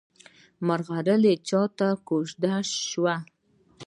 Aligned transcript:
ملغلره 0.67 1.33
چاته 1.47 1.89
کوژدن 2.07 2.61
شوه؟ 2.89 3.15